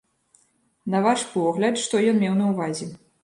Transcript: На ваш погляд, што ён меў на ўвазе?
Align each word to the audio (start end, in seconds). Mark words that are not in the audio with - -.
На 0.93 1.01
ваш 1.07 1.25
погляд, 1.35 1.77
што 1.83 2.01
ён 2.13 2.17
меў 2.25 2.33
на 2.41 2.45
ўвазе? 2.55 2.91